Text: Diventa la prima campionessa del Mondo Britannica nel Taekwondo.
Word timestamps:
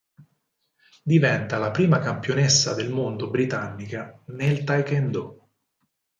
Diventa 1.03 1.59
la 1.59 1.69
prima 1.69 1.99
campionessa 1.99 2.73
del 2.73 2.89
Mondo 2.89 3.29
Britannica 3.29 4.19
nel 4.29 4.63
Taekwondo. 4.63 5.49